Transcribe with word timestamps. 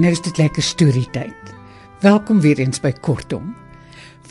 Nou 0.00 0.08
is 0.14 0.22
dit 0.24 0.38
lekker 0.40 0.64
storietyd. 0.64 1.50
Welkom 2.00 2.38
weer 2.40 2.56
eens 2.62 2.80
by 2.80 2.88
Kortom. 3.04 3.50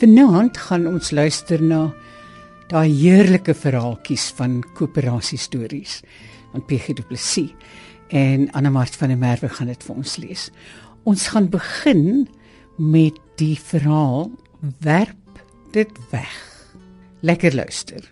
Vanaand 0.00 0.56
gaan 0.58 0.88
ons 0.90 1.12
luister 1.14 1.60
na 1.62 1.92
daai 2.72 2.88
heerlike 2.90 3.54
verhaaltjies 3.54 4.24
van 4.34 4.56
koöperasie 4.74 5.38
stories 5.38 6.00
van 6.50 6.64
PG 6.66 6.96
Du 6.98 7.04
Plessis 7.06 7.52
en 8.10 8.48
Anna 8.50 8.72
Mart 8.74 8.98
van 8.98 9.14
der 9.14 9.20
Merwe 9.20 9.46
gaan 9.54 9.70
dit 9.70 9.86
vir 9.86 9.94
ons 9.94 10.16
lees. 10.18 10.48
Ons 11.06 11.28
gaan 11.30 11.46
begin 11.52 12.26
met 12.74 13.20
die 13.38 13.54
verhaal 13.54 14.26
Werp 14.82 15.38
dit 15.70 16.00
weg. 16.10 16.34
Lekker 17.22 17.54
luister. 17.54 18.10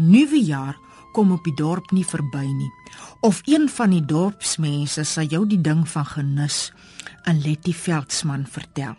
Nuwe 0.00 0.40
jaar 0.40 0.80
kom 1.12 1.32
op 1.32 1.44
die 1.44 1.54
dorp 1.56 1.92
nie 1.92 2.04
verby 2.04 2.44
nie. 2.48 2.70
Of 3.20 3.40
een 3.44 3.68
van 3.68 3.92
die 3.94 4.04
dorpsmense 4.04 5.04
sal 5.04 5.28
jou 5.30 5.44
die 5.46 5.60
ding 5.60 5.84
van 5.88 6.06
genus 6.06 6.72
in 7.28 7.42
Letty 7.44 7.72
Veldsmann 7.72 8.46
vertel. 8.46 8.96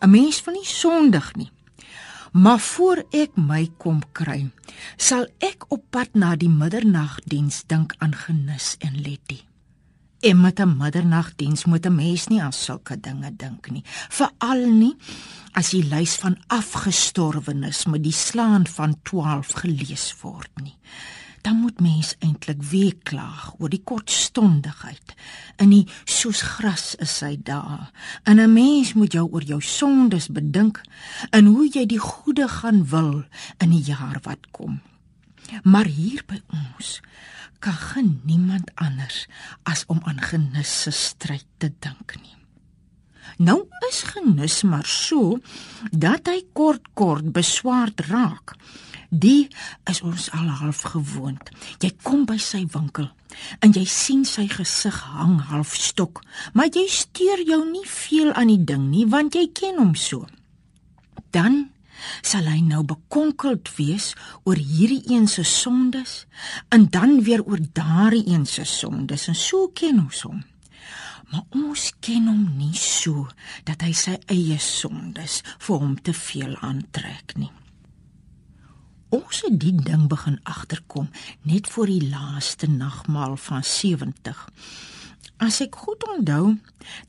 'n 0.00 0.10
Mens 0.10 0.40
van 0.40 0.54
nie 0.54 0.66
sondig 0.66 1.34
nie. 1.34 1.50
Maar 2.32 2.58
voor 2.58 3.04
ek 3.10 3.36
my 3.36 3.70
kom 3.76 4.00
kry, 4.12 4.50
sal 4.96 5.26
ek 5.38 5.66
op 5.68 5.84
pad 5.90 6.14
na 6.14 6.36
die 6.36 6.48
middernagdiens 6.48 7.64
dink 7.68 7.94
aan 7.98 8.14
genus 8.14 8.76
en 8.78 9.02
Letty. 9.02 9.42
En 10.20 10.40
met 10.40 10.60
'n 10.60 10.76
middernagdiens 10.76 11.64
moet 11.64 11.86
'n 11.86 11.94
mens 11.94 12.26
nie 12.26 12.42
aan 12.42 12.52
sulke 12.52 13.00
dinge 13.00 13.36
dink 13.36 13.70
nie, 13.70 13.84
veral 14.08 14.70
nie 14.70 14.96
as 15.52 15.70
die 15.70 15.84
lys 15.84 16.14
van 16.14 16.38
afgestorwenes 16.46 17.84
met 17.86 18.02
die 18.02 18.12
slaan 18.12 18.66
van 18.66 18.96
12 19.02 19.52
gelees 19.52 20.14
word 20.22 20.50
nie 20.62 20.76
dan 21.42 21.56
moet 21.56 21.80
mens 21.80 22.14
eintlik 22.18 22.62
weer 22.62 22.94
klaag 23.02 23.54
oor 23.58 23.70
die 23.70 23.82
kortstondigheid. 23.84 25.14
In 25.62 25.70
die 25.74 25.86
soos 26.04 26.42
gras 26.42 26.94
is 27.02 27.16
sy 27.18 27.36
daar. 27.42 27.90
En 28.24 28.40
'n 28.40 28.52
mens 28.52 28.92
moet 28.94 29.12
jou 29.12 29.28
oor 29.30 29.42
jou 29.42 29.60
sondes 29.60 30.28
bedink 30.28 30.80
en 31.30 31.44
hoe 31.44 31.68
jy 31.68 31.86
die 31.86 31.98
goeie 31.98 32.48
gaan 32.48 32.86
wil 32.88 33.24
in 33.58 33.70
die 33.70 33.84
jaar 33.84 34.18
wat 34.22 34.50
kom. 34.50 34.80
Maar 35.62 35.86
hier 35.86 36.22
by 36.26 36.40
ons 36.46 37.00
kan 37.58 37.72
geen 37.72 38.20
niemand 38.24 38.70
anders 38.74 39.26
as 39.62 39.84
om 39.86 40.00
aan 40.02 40.20
genus 40.20 40.82
se 40.82 40.90
stryd 40.90 41.46
te 41.58 41.72
dink 41.78 42.14
nie. 42.22 42.41
Nou 43.38 43.66
is 43.88 44.02
genus 44.12 44.62
maar 44.62 44.86
so 44.86 45.38
dat 45.90 46.28
hy 46.30 46.42
kort 46.52 46.92
kort 46.94 47.32
beswaard 47.32 48.00
raak. 48.08 48.56
Die 49.12 49.48
is 49.90 50.00
ons 50.00 50.30
al 50.32 50.48
half 50.62 50.82
gewoond. 50.94 51.50
Jy 51.84 51.90
kom 52.02 52.24
by 52.28 52.38
sy 52.40 52.64
winkel 52.72 53.10
en 53.64 53.72
jy 53.72 53.84
sien 53.88 54.24
sy 54.28 54.46
gesig 54.48 54.96
hang 55.16 55.38
half 55.48 55.72
stok, 55.76 56.20
maar 56.52 56.68
jy 56.72 56.84
steur 56.92 57.40
jou 57.48 57.62
nie 57.64 57.84
veel 57.88 58.32
aan 58.36 58.52
die 58.52 58.64
ding 58.72 58.90
nie 58.92 59.06
want 59.08 59.36
jy 59.36 59.46
ken 59.56 59.80
hom 59.80 59.94
so. 59.96 60.26
Dan 61.32 61.72
sal 62.24 62.48
hy 62.50 62.60
nou 62.64 62.82
bekonkeld 62.88 63.70
wees 63.76 64.12
oor 64.48 64.58
hierdie 64.58 65.02
een 65.12 65.28
se 65.30 65.44
sondes 65.48 66.24
en 66.74 66.88
dan 66.92 67.20
weer 67.26 67.44
oor 67.44 67.60
daardie 67.72 68.24
een 68.28 68.46
se 68.48 68.64
sondes 68.68 69.28
en 69.28 69.38
so 69.38 69.68
ken 69.74 70.00
ons 70.06 70.24
hom. 70.28 70.42
Maar 71.32 71.44
ons 71.56 71.90
ken 72.04 72.28
hom 72.28 72.42
nie 72.58 72.76
so 72.76 72.91
dat 73.64 73.82
hy 73.82 73.92
sy 73.96 74.18
eie 74.30 74.58
sondes 74.58 75.40
vir 75.66 75.82
hom 75.82 75.96
te 76.02 76.14
veel 76.14 76.54
aantrek 76.60 77.34
nie. 77.36 77.50
Ons 79.12 79.42
het 79.44 79.58
die 79.60 79.74
ding 79.76 80.06
begin 80.08 80.38
agterkom 80.48 81.10
net 81.42 81.68
voor 81.68 81.90
die 81.90 82.08
laaste 82.08 82.70
nagmaal 82.70 83.36
van 83.36 83.64
70. 83.64 84.38
As 85.36 85.60
ek 85.60 85.76
goed 85.76 86.06
onthou, 86.08 86.54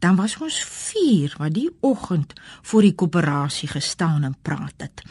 dan 0.03 0.17
was 0.19 0.35
ons 0.41 0.57
4 0.67 1.37
wat 1.39 1.53
die 1.55 1.69
oggend 1.79 2.33
voor 2.61 2.81
die 2.81 2.95
koöperasie 2.95 3.69
gestaan 3.71 4.23
en 4.27 4.35
praat 4.41 4.83
het. 4.83 5.05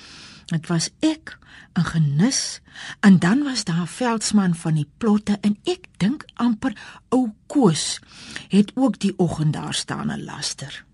Dit 0.52 0.66
was 0.68 0.90
ek, 1.00 1.38
'n 1.78 1.84
genis, 1.84 2.60
en 3.00 3.18
dan 3.18 3.42
was 3.42 3.64
daar 3.64 3.88
veldsman 3.88 4.54
van 4.54 4.74
die 4.74 4.88
plotte 4.96 5.38
en 5.40 5.58
ek 5.64 5.88
dink 5.96 6.24
amper 6.34 6.76
ou 7.08 7.32
Koos 7.46 8.00
het 8.48 8.72
ook 8.74 8.98
die 8.98 9.18
oggend 9.18 9.52
daar 9.52 9.74
staan 9.74 10.10
en 10.10 10.24
luister. 10.24 10.84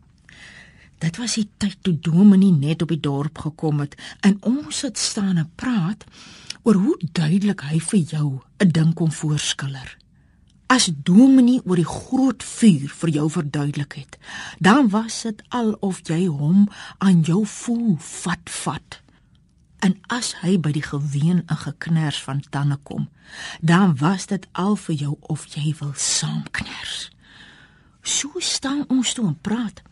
Dit 0.99 1.17
was 1.17 1.35
die 1.35 1.49
tyd 1.57 1.77
toe 1.83 1.99
Dominee 2.01 2.53
net 2.53 2.83
op 2.83 2.89
die 2.89 3.01
dorp 3.01 3.39
gekom 3.39 3.81
het 3.81 3.95
en 4.21 4.39
ons 4.41 4.81
het 4.81 4.99
staan 4.99 5.37
en 5.37 5.51
praat 5.55 6.05
oor 6.63 6.75
hoe 6.75 6.97
duidelik 7.13 7.61
hy 7.61 7.81
vir 7.81 7.99
jou 7.99 8.41
'n 8.59 8.69
ding 8.69 8.95
kom 8.95 9.13
voorskiller. 9.13 9.97
As 10.67 10.91
Dominee 11.03 11.61
oor 11.65 11.77
die 11.77 11.85
groot 11.85 12.43
vuur 12.43 12.89
vir 12.89 13.11
jou 13.11 13.31
verduidelik 13.31 13.93
het, 13.93 14.19
dan 14.59 14.89
was 14.89 15.23
dit 15.23 15.43
al 15.49 15.73
of 15.81 16.01
jy 16.03 16.27
hom 16.27 16.69
aan 16.99 17.21
jou 17.21 17.47
voel 17.47 17.97
vat 17.99 18.51
vat. 18.51 19.01
En 19.78 19.94
as 20.06 20.34
hy 20.43 20.56
by 20.59 20.72
die 20.75 20.83
geween 20.83 21.43
en 21.47 21.56
geknars 21.56 22.22
van 22.22 22.43
tande 22.50 22.78
kom, 22.83 23.09
dan 23.61 23.97
was 23.97 24.27
dit 24.27 24.47
al 24.53 24.77
vir 24.77 24.94
jou 24.94 25.16
of 25.21 25.47
jy 25.55 25.75
wil 25.78 25.93
saamknars. 25.94 27.11
So 28.03 28.41
staan 28.43 28.84
ons 28.88 29.12
toe 29.15 29.27
en 29.27 29.38
praat. 29.41 29.83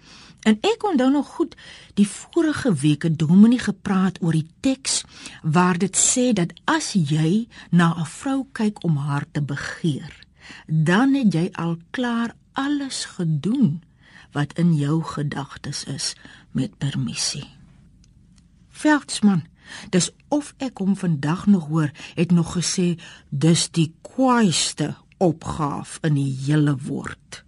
En 0.46 0.58
ek 0.62 0.84
onthou 0.86 1.10
nog 1.10 1.28
goed 1.38 1.56
die 1.98 2.06
vorige 2.08 2.74
week 2.74 3.02
het 3.02 3.18
Dominee 3.18 3.58
gepraat 3.58 4.20
oor 4.22 4.32
die 4.32 4.46
teks 4.60 5.02
waar 5.42 5.78
dit 5.78 5.96
sê 5.98 6.30
dat 6.32 6.54
as 6.64 6.92
jy 6.94 7.48
na 7.70 7.94
'n 7.98 8.06
vrou 8.06 8.46
kyk 8.52 8.84
om 8.84 8.96
haar 8.96 9.26
te 9.32 9.42
begeer, 9.42 10.12
dan 10.66 11.14
het 11.14 11.34
jy 11.34 11.50
al 11.52 11.78
klaar 11.90 12.34
alles 12.52 13.04
gedoen 13.04 13.82
wat 14.32 14.52
in 14.52 14.74
jou 14.74 15.02
gedagtes 15.02 15.84
is 15.84 16.14
met 16.50 16.78
permissie. 16.78 17.50
Veldsmann, 18.70 19.46
dis 19.90 20.10
of 20.28 20.54
ek 20.58 20.78
hom 20.78 20.96
vandag 20.96 21.46
nog 21.46 21.68
hoor, 21.68 21.90
het 22.14 22.30
nog 22.32 22.56
gesê 22.56 22.94
dis 23.30 23.68
die 23.70 23.92
kwaaiste 24.02 24.94
opgaaf 25.18 25.98
in 26.02 26.14
die 26.18 26.30
hele 26.46 26.76
woord. 26.76 27.42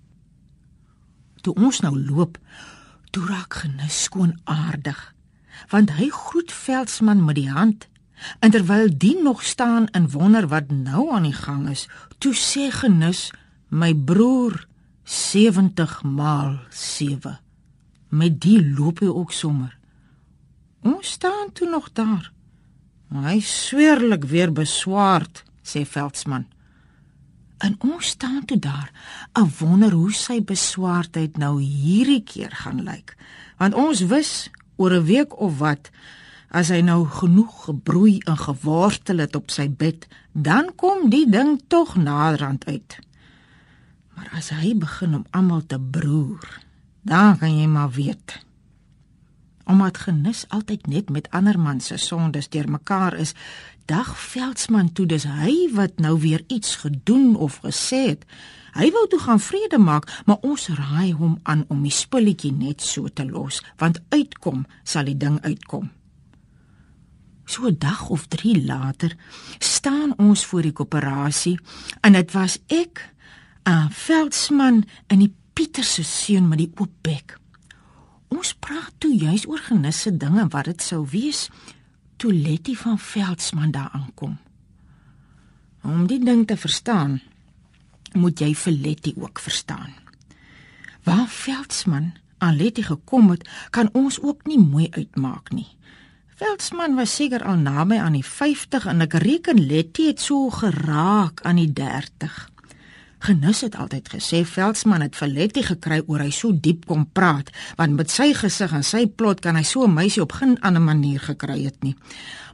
Toe 1.43 1.55
ons 1.55 1.81
nou 1.85 1.95
loop, 1.97 2.39
toe 3.11 3.27
raak 3.27 3.63
genus 3.63 4.03
skoon 4.09 4.35
aardig 4.45 4.99
want 5.73 5.91
hy 5.99 6.07
groet 6.15 6.53
veldsmann 6.55 7.25
met 7.25 7.39
die 7.39 7.51
hand 7.51 7.89
en 8.45 8.53
terwyl 8.55 8.91
die 8.95 9.17
nog 9.23 9.43
staan 9.43 9.89
en 9.97 10.11
wonder 10.11 10.47
wat 10.53 10.71
nou 10.71 11.09
aan 11.15 11.27
die 11.27 11.35
gang 11.35 11.69
is 11.71 11.87
toe 12.23 12.35
sê 12.35 12.69
genus 12.75 13.29
my 13.69 13.91
broer 13.95 14.61
70 15.05 16.03
maal 16.03 16.59
7 16.71 17.39
met 18.09 18.39
die 18.45 18.61
loop 18.63 19.03
hy 19.03 19.11
ook 19.11 19.35
sommer 19.35 19.75
ons 20.83 21.11
staan 21.11 21.53
toe 21.53 21.69
nog 21.69 21.93
daar 21.93 22.33
hy 23.09 23.41
sweerlik 23.41 24.25
weer 24.25 24.53
beswaard 24.53 25.45
sê 25.63 25.85
veldsmann 25.87 26.47
En 27.59 27.75
ons 27.79 28.07
staan 28.07 28.45
toe 28.45 28.59
daar, 28.59 28.91
'n 29.33 29.51
wonder 29.59 29.93
hoe 29.93 30.13
sy 30.13 30.43
beswaardheid 30.43 31.37
nou 31.37 31.61
hierdie 31.63 32.23
keer 32.23 32.51
gaan 32.51 32.83
lyk. 32.83 33.17
Want 33.57 33.75
ons 33.75 34.01
wis 34.01 34.51
oor 34.77 34.93
'n 34.93 35.05
week 35.05 35.41
of 35.41 35.59
wat 35.59 35.91
as 36.49 36.69
hy 36.69 36.81
nou 36.81 37.07
genoeg 37.07 37.65
gebroei 37.65 38.19
en 38.19 38.39
gewortel 38.39 39.19
het 39.19 39.35
op 39.37 39.51
sy 39.51 39.69
bed, 39.71 40.07
dan 40.33 40.75
kom 40.75 41.11
die 41.11 41.31
ding 41.31 41.63
tog 41.67 41.97
naderhand 41.97 42.65
uit. 42.67 42.99
Maar 44.15 44.29
as 44.33 44.49
hy 44.49 44.75
begin 44.75 45.15
om 45.15 45.27
almal 45.31 45.67
te 45.67 45.81
broer, 45.81 46.61
dan 47.03 47.39
kan 47.39 47.59
jy 47.59 47.67
maar 47.67 47.91
weet. 47.91 48.47
Omdat 49.69 49.99
genus 50.07 50.47
altyd 50.49 50.87
net 50.89 51.11
met 51.13 51.29
ander 51.31 51.59
man 51.61 51.81
se 51.85 51.97
sondes 52.01 52.49
deurmekaar 52.49 53.15
is, 53.21 53.35
dag 53.85 54.15
veldsmann 54.21 54.93
toe 54.93 55.07
dis 55.09 55.27
hy 55.29 55.69
wat 55.77 56.01
nou 56.01 56.15
weer 56.21 56.43
iets 56.47 56.77
gedoen 56.85 57.37
of 57.37 57.61
gesê 57.65 58.01
het. 58.07 58.25
Hy 58.79 58.89
wou 58.95 59.05
toe 59.13 59.21
gaan 59.21 59.41
vrede 59.41 59.79
maak, 59.81 60.09
maar 60.25 60.41
ons 60.41 60.69
raai 60.73 61.13
hom 61.13 61.39
aan 61.43 61.65
om 61.69 61.83
die 61.85 61.93
spulletjie 61.93 62.53
net 62.53 62.85
so 62.85 63.09
te 63.09 63.25
los, 63.29 63.63
want 63.77 64.01
uitkom 64.09 64.67
sal 64.85 65.09
die 65.09 65.17
ding 65.17 65.41
uitkom. 65.45 65.91
So 67.49 67.67
'n 67.67 67.79
dag 67.79 68.09
of 68.09 68.27
3 68.27 68.65
later 68.65 69.17
staan 69.59 70.13
ons 70.19 70.45
voor 70.45 70.63
die 70.63 70.73
koöperasie 70.73 71.59
en 72.01 72.13
dit 72.13 72.33
was 72.33 72.59
ek, 72.67 73.15
'n 73.65 73.89
veldsmann 73.91 74.85
en 75.07 75.19
die 75.19 75.35
Pieter 75.53 75.85
se 75.85 76.03
seun 76.03 76.49
met 76.49 76.59
die 76.59 76.73
oop 76.77 76.91
bek. 77.03 77.38
Ons 78.29 78.53
praat 78.55 78.93
toe 78.99 79.15
juis 79.15 79.47
oor 79.49 79.61
genisse 79.71 80.13
dinge 80.17 80.45
wat 80.53 80.69
dit 80.69 80.83
sou 80.85 81.05
wees 81.09 81.49
toe 82.19 82.33
Letty 82.35 82.75
van 82.77 82.99
Veldsmann 82.99 83.73
daar 83.73 83.91
aankom. 83.95 84.39
Om 85.83 86.07
die 86.11 86.19
ding 86.25 86.47
te 86.47 86.57
verstaan, 86.57 87.21
moet 88.13 88.41
jy 88.41 88.53
vir 88.55 88.73
Letty 88.73 89.15
ook 89.17 89.39
verstaan. 89.39 89.95
Waar 91.07 91.29
Veldsmann 91.29 92.13
aan 92.39 92.57
Letty 92.57 92.83
gekom 92.83 93.31
het, 93.31 93.47
kan 93.71 93.89
ons 93.93 94.21
ook 94.21 94.47
nie 94.47 94.59
mooi 94.59 94.89
uitmaak 94.91 95.53
nie. 95.55 95.69
Veldsmann 96.39 96.95
was 96.95 97.15
seker 97.15 97.43
al 97.43 97.57
naby 97.59 97.97
aan 97.99 98.15
die 98.19 98.27
50 98.27 98.87
en 98.87 99.03
ek 99.07 99.17
reken 99.23 99.59
Letty 99.67 100.11
het 100.11 100.21
so 100.23 100.51
geraak 100.55 101.43
aan 101.43 101.59
die 101.59 101.73
30. 101.73 102.37
Genus 103.19 103.61
het 103.67 103.75
altyd 103.75 104.09
gesê 104.15 104.45
Veldsmann 104.47 105.03
het 105.03 105.17
vir 105.19 105.29
Letty 105.29 105.63
gekry 105.67 105.99
oor 106.07 106.23
hy 106.23 106.31
so 106.35 106.55
diep 106.55 106.87
kom 106.87 107.07
praat, 107.11 107.51
want 107.77 107.97
met 107.99 108.13
sy 108.15 108.31
gesig 108.37 108.73
en 108.73 108.87
sy 108.87 109.07
plot 109.11 109.43
kan 109.43 109.59
hy 109.59 109.65
so 109.67 109.85
'n 109.85 109.95
meisie 109.95 110.23
op 110.23 110.33
geen 110.33 110.59
ander 110.61 110.83
manier 110.83 111.21
gekry 111.21 111.65
het 111.65 111.83
nie. 111.83 111.97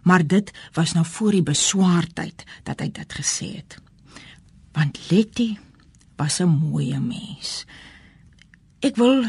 Maar 0.02 0.26
dit 0.26 0.52
was 0.72 0.94
nou 0.94 1.05
voor 1.05 1.31
die 1.31 1.43
beswaartyd 1.43 2.44
dat 2.64 2.81
hy 2.81 2.90
dit 2.93 3.12
gesê 3.12 3.56
het. 3.56 3.78
Want 4.72 4.99
Letty 5.11 5.56
was 6.16 6.40
'n 6.40 6.49
mooi 6.49 6.99
mens. 6.99 7.66
Ek 8.81 8.96
wil 8.96 9.25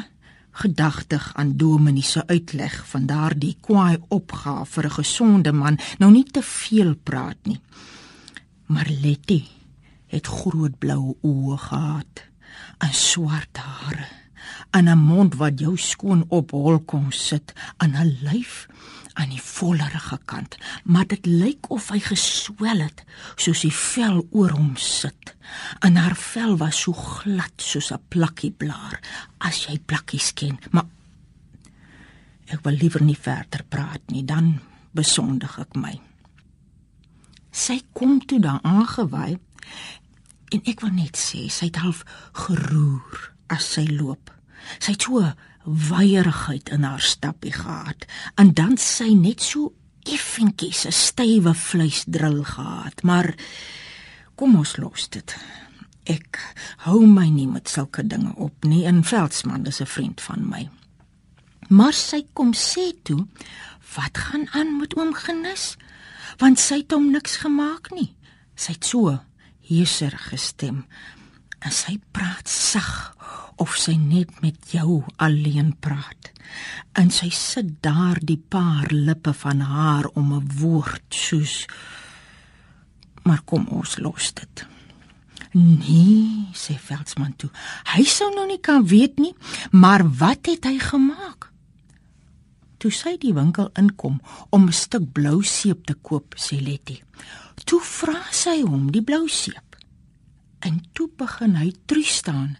gedagtig 0.51 1.31
aan 1.35 1.57
Dominee 1.57 2.03
se 2.03 2.27
uitleg 2.27 2.87
van 2.87 3.05
daardie 3.05 3.57
kwaai 3.61 3.97
opgaaf 4.07 4.69
vir 4.69 4.85
'n 4.85 4.97
gesonde 5.01 5.51
man 5.51 5.79
nou 5.97 6.11
nie 6.11 6.23
te 6.23 6.41
veel 6.41 6.95
praat 6.95 7.37
nie. 7.43 7.59
Maar 8.65 8.89
Letty 9.01 9.43
het 10.07 10.27
groot 10.27 10.77
blou 10.79 11.17
oë 11.21 11.57
gehad 11.57 12.23
en 12.83 12.93
swart 12.93 13.57
hare 13.57 14.07
en 14.71 14.89
'n 14.89 14.97
mond 14.97 15.35
wat 15.35 15.59
jou 15.59 15.77
skoon 15.77 16.25
op 16.27 16.51
hol 16.51 16.79
kon 16.79 17.11
sit 17.11 17.53
aan 17.77 17.95
'n 17.95 18.17
lyf 18.21 18.67
aan 19.13 19.29
die 19.29 19.41
vollerige 19.41 20.19
kant, 20.25 20.57
maar 20.83 21.07
dit 21.07 21.25
lyk 21.25 21.69
of 21.71 21.87
hy 21.89 21.99
geswel 22.03 22.83
het 22.83 23.03
soos 23.35 23.61
die 23.63 23.73
vel 23.73 24.27
oor 24.31 24.51
hom 24.51 24.73
sit. 24.75 25.35
En 25.79 25.95
haar 25.95 26.15
vel 26.15 26.57
was 26.57 26.81
so 26.81 26.93
glad 26.93 27.53
soos 27.55 27.91
'n 27.91 28.03
plakkie 28.07 28.51
blaar, 28.51 28.99
as 29.37 29.65
jy 29.65 29.79
plakkies 29.79 30.33
ken, 30.33 30.59
maar 30.71 30.85
ek 32.45 32.59
wil 32.63 32.73
liewer 32.73 33.03
nie 33.03 33.17
verder 33.17 33.63
praat 33.69 34.01
nie, 34.07 34.25
dan 34.25 34.59
besondig 34.91 35.59
ek 35.59 35.75
my. 35.75 36.01
Sy 37.51 37.81
kom 37.93 38.25
toe 38.25 38.39
daar 38.39 38.59
aangewy 38.63 39.39
en 40.53 40.61
ek 40.63 40.83
wil 40.85 40.93
net 40.95 41.17
sê 41.19 41.47
sy 41.51 41.69
het 41.69 41.81
half 41.83 42.03
geroer 42.33 43.31
as 43.53 43.67
sy 43.75 43.85
loop. 43.89 44.31
Sy 44.79 44.95
het 44.95 45.07
so 45.07 45.21
weierigheid 45.65 46.69
in 46.69 46.85
haar 46.85 47.01
stappie 47.01 47.53
gehad. 47.53 48.05
En 48.37 48.53
dan 48.53 48.77
sy 48.77 49.13
net 49.17 49.41
so 49.41 49.73
effentjies 50.05 50.85
'n 50.85 50.91
stywe 50.91 51.53
vleisdril 51.53 52.43
gehad. 52.43 53.03
Maar 53.03 53.35
kom 54.35 54.55
ons 54.55 54.77
los 54.77 55.09
dit. 55.09 55.35
Ek 56.05 56.55
hou 56.85 57.05
my 57.07 57.29
nie 57.29 57.47
met 57.47 57.69
sulke 57.69 58.07
dinge 58.07 58.35
op 58.35 58.63
nie. 58.63 58.85
En 58.85 59.03
Veldsmann 59.03 59.65
is 59.65 59.81
'n 59.81 59.85
vriend 59.85 60.21
van 60.21 60.49
my. 60.49 60.69
Maar 61.69 61.93
sy 61.93 62.25
kom 62.33 62.53
sê 62.53 62.93
toe 63.03 63.27
wat 63.95 64.17
gaan 64.17 64.47
aan 64.51 64.77
met 64.77 64.95
oom 64.97 65.13
Genis 65.13 65.77
want 66.37 66.59
sy 66.59 66.75
het 66.75 66.91
hom 66.91 67.11
niks 67.11 67.37
gemaak 67.37 67.91
nie. 67.91 68.15
Sy 68.55 68.71
het 68.71 68.85
so 68.85 69.19
heeser 69.67 70.17
gestem 70.29 70.85
en 71.59 71.71
sy 71.71 71.97
praat 72.11 72.47
sag 72.47 73.15
of 73.57 73.77
sy 73.79 73.95
net 73.97 74.41
met 74.41 74.57
jou 74.71 75.03
alleen 75.17 75.73
praat. 75.79 76.31
En 76.93 77.09
sy 77.11 77.29
sit 77.29 77.81
daar 77.81 78.19
die 78.21 78.37
paar 78.37 78.91
lippe 78.91 79.33
van 79.33 79.59
haar 79.59 80.05
om 80.13 80.33
'n 80.33 80.49
woord 80.59 81.05
soos 81.09 81.65
Maar 83.25 83.41
kom 83.45 83.65
ons 83.73 83.97
los 83.97 84.33
dit. 84.37 84.65
Nee, 85.55 86.45
sê 86.53 86.75
Veldsmann 86.77 87.33
toe. 87.41 87.49
Hy 87.95 88.03
sou 88.05 88.29
nou 88.35 88.45
nie 88.45 88.59
kan 88.61 88.85
weet 88.85 89.17
nie, 89.17 89.33
maar 89.71 90.03
wat 90.19 90.45
het 90.51 90.67
hy 90.69 90.77
gemaak? 90.83 91.49
Toe 92.85 92.93
sy 92.93 93.15
die 93.17 93.31
winkel 93.33 93.71
inkom 93.81 94.19
om 94.53 94.67
'n 94.69 94.77
stuk 94.77 95.05
blou 95.17 95.39
seep 95.41 95.87
te 95.89 95.95
koop, 96.07 96.35
sê 96.37 96.61
Letty. 96.61 97.01
Toe 97.65 97.81
vra 97.81 98.21
sy 98.29 98.61
hom 98.61 98.91
die 98.91 99.01
blou 99.01 99.27
seep. 99.27 99.75
En 100.59 100.85
toe 100.93 101.09
begin 101.17 101.55
hy 101.55 101.73
tree 101.85 102.05
staan 102.05 102.57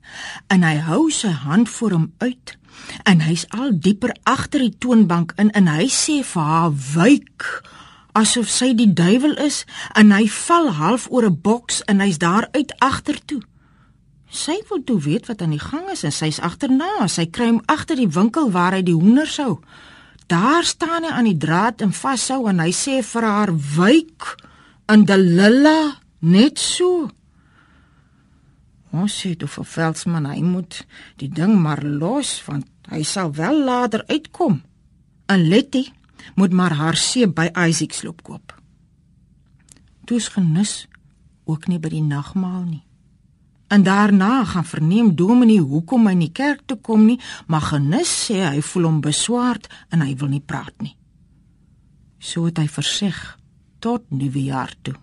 en 0.48 0.64
hy 0.64 0.78
hou 0.78 1.12
sy 1.12 1.30
hand 1.30 1.70
voor 1.70 1.92
hom 1.92 2.14
uit 2.18 2.58
en 3.04 3.22
hy's 3.22 3.46
al 3.50 3.80
dieper 3.80 4.16
agter 4.24 4.60
die 4.60 4.78
toonbank 4.80 5.34
in 5.38 5.52
en 5.52 5.68
hy 5.68 5.86
sê 5.86 6.24
vir 6.24 6.42
haar 6.42 6.74
wyk 6.74 7.62
asof 8.14 8.50
sy 8.50 8.74
die 8.74 8.94
duiwel 8.94 9.38
is 9.38 9.66
en 9.94 10.12
hy 10.12 10.26
val 10.28 10.72
half 10.72 11.08
oor 11.12 11.30
'n 11.30 11.42
boks 11.42 11.84
en 11.86 12.00
hy's 12.00 12.18
daar 12.18 12.48
uit 12.52 12.74
agter 12.80 13.26
toe. 13.26 13.42
Sy 14.30 14.58
wil 14.70 14.84
toe 14.84 15.00
weet 15.00 15.28
wat 15.28 15.42
aan 15.42 15.54
die 15.54 15.68
gang 15.70 15.90
is 15.90 16.04
en 16.04 16.12
sy's 16.12 16.40
agterna. 16.40 17.08
Sy 17.08 17.26
kry 17.26 17.46
hom 17.46 17.62
agter 17.66 17.96
die 17.96 18.10
winkel 18.10 18.52
waar 18.52 18.74
hy 18.74 18.82
die 18.82 18.98
hoenders 18.98 19.38
hou. 19.38 19.62
Daar 20.28 20.64
staan 20.64 21.06
hy 21.06 21.12
aan 21.14 21.30
die 21.30 21.38
draad 21.38 21.84
en 21.86 21.94
vashou 21.94 22.48
en 22.50 22.62
hy 22.64 22.72
sê 22.74 23.02
vir 23.06 23.28
haar 23.30 23.52
wyk 23.54 24.32
in 24.94 25.06
die 25.06 25.20
lilla 25.22 26.02
net 26.26 26.62
so. 26.62 27.10
Ons 28.96 29.18
sê 29.22 29.36
toe 29.38 29.50
vir 29.52 29.68
Veldsmann 29.70 30.30
hy 30.32 30.42
moet 30.42 30.80
die 31.22 31.30
ding 31.30 31.58
maar 31.62 31.84
los 31.84 32.40
want 32.48 32.66
hy 32.90 33.04
sal 33.04 33.34
wel 33.38 33.62
later 33.68 34.06
uitkom. 34.10 34.62
En 35.30 35.48
Letty 35.50 35.86
moet 36.36 36.54
maar 36.54 36.74
haar 36.80 36.98
seep 36.98 37.36
by 37.38 37.52
Isaacs 37.54 38.02
loop 38.06 38.24
koop. 38.24 38.54
Toes 40.06 40.30
genus 40.34 40.86
ook 41.46 41.68
nie 41.68 41.80
by 41.82 41.92
die 41.94 42.06
nagmaal 42.06 42.66
nie. 42.66 42.84
En 43.68 43.84
daarna 43.84 44.46
gaan 44.46 44.66
verneem 44.66 45.16
Dominee 45.16 45.60
hoekom 45.60 46.08
hy 46.08 46.14
nie 46.14 46.32
kerk 46.32 46.62
toe 46.66 46.78
kom 46.78 47.06
nie, 47.06 47.20
maar 47.48 47.62
genus 47.72 48.12
sê 48.28 48.44
hy 48.46 48.62
voel 48.62 48.90
hom 48.90 49.02
beswaard 49.02 49.70
en 49.90 50.06
hy 50.06 50.14
wil 50.16 50.30
nie 50.30 50.44
praat 50.44 50.76
nie. 50.86 50.94
So 52.20 52.46
het 52.46 52.62
hy 52.62 52.68
verseg 52.70 53.18
tot 53.80 54.06
nuwejaar 54.10 54.74
toe. 54.82 54.96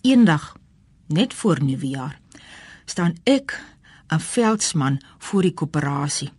Eendag 0.00 0.52
net 1.08 1.34
voor 1.34 1.62
nuwejaar 1.64 2.20
staan 2.84 3.14
ek 3.24 3.60
'n 4.10 4.20
veldsman 4.20 5.00
voor 5.18 5.42
die 5.42 5.54
koöperasie. 5.54 6.30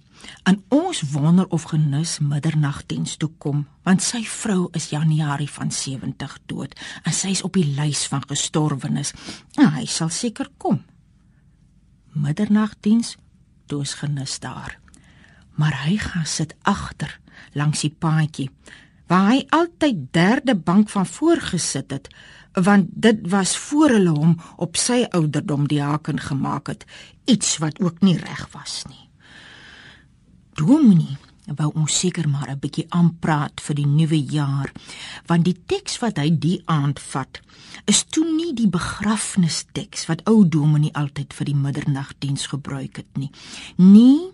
En 0.43 0.63
ons 0.69 1.01
wonder 1.11 1.47
of 1.49 1.63
genus 1.71 2.19
middernagdiens 2.19 3.15
toe 3.17 3.29
kom, 3.37 3.65
want 3.83 4.03
sy 4.03 4.23
vrou 4.27 4.67
is 4.77 4.89
Januarie 4.93 5.49
van 5.49 5.71
70 5.71 6.37
dood 6.45 6.75
en 7.03 7.13
sy 7.13 7.33
is 7.35 7.43
op 7.47 7.57
die 7.57 7.67
lys 7.77 8.05
van 8.11 8.25
gestorwenes. 8.27 9.13
Nou, 9.57 9.69
hy 9.77 9.85
sal 9.85 10.09
seker 10.09 10.49
kom. 10.57 10.81
Middernagdiens 12.11 13.15
toe 13.71 13.81
is 13.81 13.95
genus 13.99 14.39
daar. 14.43 14.77
Maar 15.55 15.83
hy 15.85 15.97
gaan 15.97 16.25
sit 16.25 16.55
agter 16.61 17.19
langs 17.53 17.83
die 17.85 17.93
paadjie 17.93 18.49
waar 19.11 19.27
hy 19.33 19.41
altyd 19.51 20.05
derde 20.15 20.55
bank 20.55 20.89
van 20.89 21.05
voor 21.05 21.41
gesit 21.51 21.91
het 21.91 22.07
want 22.53 22.87
dit 22.91 23.19
was 23.31 23.57
voor 23.57 23.95
hulle 23.97 24.15
hom 24.15 24.37
op 24.55 24.79
sy 24.79 25.03
ouderdom 25.09 25.67
die 25.71 25.81
haken 25.83 26.19
gemaak 26.19 26.71
het 26.71 26.85
iets 27.31 27.57
wat 27.63 27.79
ook 27.83 27.99
nie 28.01 28.17
reg 28.19 28.47
was 28.55 28.81
nie 28.87 29.10
Dominee 30.55 31.17
wou 31.57 31.71
ons 31.75 31.99
seker 31.99 32.29
maar 32.29 32.49
'n 32.49 32.59
bietjie 32.59 32.85
aanpraat 32.89 33.61
vir 33.61 33.75
die 33.75 33.87
nuwe 33.87 34.19
jaar 34.23 34.71
want 35.27 35.45
die 35.45 35.57
teks 35.65 35.99
wat 35.99 36.17
hy 36.17 36.29
die 36.29 36.61
aand 36.65 36.99
vat 36.99 37.41
is 37.85 38.03
toe 38.03 38.25
nie 38.25 38.53
die 38.53 38.69
begrafnisteks 38.69 40.05
wat 40.05 40.21
ou 40.25 40.47
Dominee 40.47 40.93
altyd 40.93 41.33
vir 41.33 41.45
die 41.45 41.55
middernagdiens 41.55 42.47
gebruik 42.47 42.95
het 42.97 43.17
nie 43.17 43.31
nee 43.75 44.31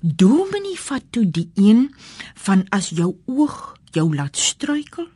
Dominee 0.00 0.78
vat 0.78 1.04
toe 1.10 1.26
die 1.30 1.50
een 1.54 1.94
van 2.34 2.66
as 2.70 2.88
jou 2.88 3.16
oog 3.26 3.76
jou 3.92 4.14
laat 4.14 4.36
struikel 4.36 5.08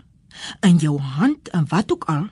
in 0.61 0.78
jou 0.82 0.99
hand 1.00 1.49
en 1.49 1.66
wat 1.68 1.92
ook 1.92 2.04
al, 2.04 2.26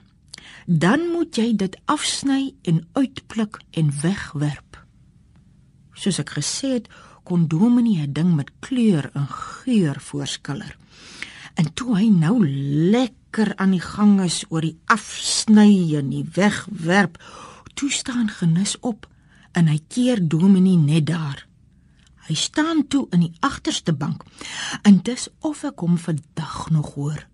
dan 0.67 1.01
moet 1.13 1.37
jy 1.37 1.53
dit 1.57 1.77
afsny 1.85 2.55
en 2.63 2.83
uitpluk 2.93 3.61
en 3.71 3.93
wegwerp. 4.03 4.79
Soos 5.95 6.19
ek 6.23 6.35
gesê 6.39 6.75
het, 6.79 6.89
kon 7.31 7.47
Dominee 7.47 8.07
'n 8.07 8.13
ding 8.13 8.35
met 8.35 8.51
kleur 8.59 9.11
en 9.15 9.29
geur 9.29 10.01
voorskiller. 10.01 10.77
En 11.55 11.75
toe 11.75 11.97
hy 11.97 12.09
nou 12.09 12.49
lekker 12.91 13.57
aan 13.57 13.71
die 13.71 13.87
gang 13.95 14.21
is 14.21 14.45
oor 14.49 14.61
die 14.61 14.79
afsny 14.85 15.95
en 15.95 16.11
die 16.11 16.27
wegwerp, 16.35 17.23
toe 17.75 17.91
staan 17.91 18.29
genus 18.29 18.75
op 18.81 19.07
en 19.53 19.67
hy 19.67 19.79
keer 19.89 20.29
Dominee 20.29 20.77
net 20.77 21.07
daar. 21.07 21.47
Hy 22.27 22.35
staan 22.35 22.87
toe 22.89 23.07
in 23.11 23.21
die 23.21 23.37
agterste 23.41 23.93
bank 23.93 24.25
en 24.83 24.99
dis 25.03 25.29
of 25.39 25.65
ek 25.65 25.81
hom 25.81 25.99
vandag 25.99 26.71
nog 26.71 26.95
hoor. 26.95 27.27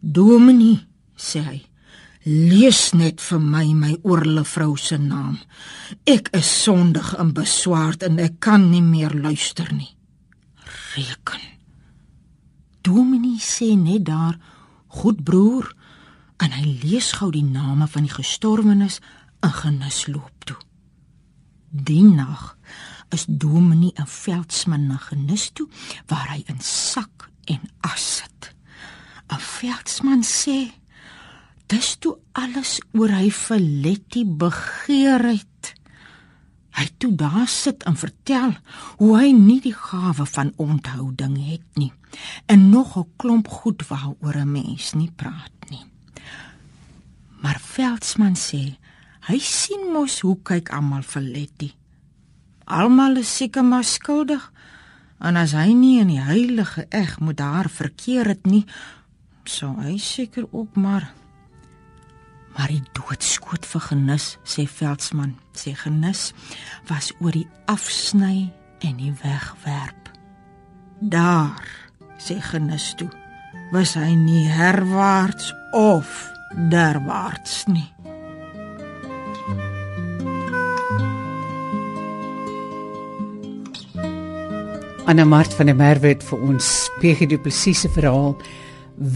Dominee, 0.00 0.86
sê 1.16 1.40
hy. 1.40 1.69
Lees 2.24 2.90
net 2.92 3.20
vir 3.24 3.40
my 3.40 3.64
my 3.72 3.94
oorle 4.04 4.42
vrou 4.44 4.74
se 4.76 4.98
naam. 5.00 5.38
Ek 6.04 6.28
is 6.36 6.50
sondig 6.64 7.14
en 7.16 7.32
beswaard 7.32 8.02
en 8.04 8.18
ek 8.20 8.36
kan 8.44 8.66
nie 8.70 8.82
meer 8.84 9.14
luister 9.16 9.72
nie. 9.72 9.88
Reken. 10.94 11.40
Dominee 12.84 13.40
sê 13.40 13.76
net 13.76 14.04
daar, 14.04 14.38
"Goed 14.88 15.24
broer," 15.24 15.72
en 16.38 16.50
hy 16.50 16.78
lees 16.82 17.12
gou 17.12 17.30
die 17.30 17.44
name 17.44 17.88
van 17.88 18.02
die 18.02 18.14
gestorwenes 18.14 19.00
in 19.42 19.52
genis 19.52 20.06
loop 20.06 20.44
toe. 20.44 20.56
Die 21.70 22.02
nag 22.02 22.56
is 23.10 23.24
Dominee 23.28 23.92
'n 23.96 24.06
veldsman 24.06 24.86
na 24.86 24.96
genis 24.96 25.50
toe 25.52 25.68
waar 26.06 26.28
hy 26.28 26.42
in 26.46 26.60
sak 26.60 27.30
en 27.44 27.60
as 27.80 28.16
sit 28.16 28.54
'n 29.28 29.38
veldsman 29.38 30.22
sê 30.22 30.79
dis 31.70 31.94
toe 32.02 32.16
alles 32.34 32.78
oor 32.98 33.12
hy 33.14 33.28
vir 33.30 33.60
Letty 33.60 34.24
begeer 34.26 35.22
het. 35.22 35.74
Hy 36.74 36.86
toe 37.02 37.12
daar 37.18 37.48
sit 37.50 37.84
en 37.86 37.98
vertel 37.98 38.56
hoe 38.98 39.10
hy 39.18 39.30
nie 39.36 39.60
die 39.62 39.74
gawe 39.76 40.26
van 40.26 40.52
onthouding 40.62 41.36
het 41.50 41.66
nie 41.78 41.92
en 42.50 42.70
nog 42.70 42.96
'n 42.98 43.06
klomp 43.16 43.48
goed 43.48 43.86
waaroor 43.88 44.36
'n 44.36 44.52
mens 44.52 44.92
nie 44.94 45.10
praat 45.10 45.70
nie. 45.70 45.84
Maar 47.42 47.60
Veldsmann 47.60 48.36
sê 48.36 48.78
hy 49.28 49.38
sien 49.38 49.92
mos 49.92 50.20
hoe 50.20 50.38
kyk 50.42 50.70
almal 50.70 51.02
vir 51.02 51.22
Letty. 51.22 51.70
Almal 52.64 53.16
is 53.16 53.36
seker 53.36 53.64
maar 53.64 53.84
skuldig 53.84 54.52
en 55.18 55.36
as 55.36 55.52
hy 55.52 55.72
nie 55.72 56.00
in 56.00 56.08
die 56.08 56.20
heilige 56.22 56.86
eg 56.88 57.20
moet 57.20 57.36
daar 57.36 57.68
verkeer 57.68 58.26
het 58.26 58.46
nie, 58.46 58.64
sou 59.44 59.76
hy 59.80 59.98
seker 59.98 60.46
ook 60.50 60.76
maar 60.76 61.19
maar 62.60 62.68
die 62.68 62.90
doodskoot 62.92 63.64
vir 63.64 63.80
genis 63.86 64.24
sê 64.44 64.66
veldsmann 64.68 65.30
sê 65.56 65.70
genis 65.80 66.34
was 66.90 67.06
oor 67.24 67.32
die 67.32 67.46
afsny 67.72 68.50
en 68.84 68.98
die 69.00 69.12
wegwerp. 69.22 70.10
Daar 71.00 71.64
sê 72.20 72.36
genis 72.50 72.90
toe 73.00 73.08
was 73.72 73.94
hy 73.96 74.12
nie 74.12 74.44
herwaarts 74.44 75.48
of 75.72 76.10
derwaarts 76.68 77.64
nie. 77.72 77.88
Anna 85.08 85.24
Mart 85.24 85.56
van 85.56 85.72
der 85.72 85.80
Merwe 85.80 86.12
het 86.12 86.28
vir 86.28 86.44
ons 86.44 86.90
PG 87.00 87.32
Du 87.32 87.40
Plessis 87.40 87.86
se 87.86 87.96
verhaal 87.96 88.36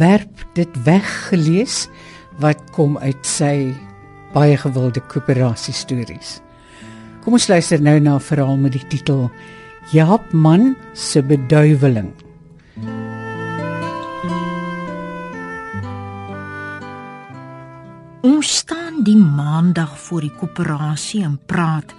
werp 0.00 0.46
dit 0.56 0.84
weggelees 0.88 1.82
wat 2.42 2.58
kom 2.74 2.98
uit 2.98 3.26
sy 3.26 3.74
baie 4.34 4.56
gewilde 4.58 5.02
koöperasie 5.10 5.74
stories. 5.74 6.40
Kom 7.24 7.36
ons 7.38 7.48
luister 7.48 7.80
nou 7.80 7.98
na 8.00 8.16
'n 8.16 8.20
verhaal 8.20 8.56
met 8.56 8.72
die 8.72 8.86
titel 8.88 9.30
Jaap 9.92 10.32
man 10.32 10.76
se 10.92 11.22
beduiweling. 11.22 12.12
Ons 18.22 18.56
staan 18.56 19.04
die 19.04 19.16
maandag 19.16 19.98
voor 19.98 20.20
die 20.20 20.32
koöperasie 20.40 21.22
en 21.22 21.38
praat. 21.46 21.94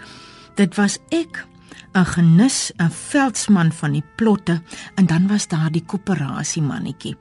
Dit 0.55 0.75
was 0.75 0.99
ek, 1.09 1.45
'n 1.93 2.05
genis, 2.05 2.71
'n 2.77 2.89
veldsman 2.89 3.71
van 3.71 3.91
die 3.91 4.03
plotte 4.15 4.61
en 4.95 5.05
dan 5.05 5.27
was 5.27 5.47
daar 5.47 5.71
die 5.71 5.85
koöperasie 5.85 6.61
mannetjie 6.61 7.17